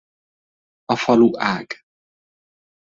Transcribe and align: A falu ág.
A 0.93 0.95
falu 1.03 1.31
ág. 1.53 1.69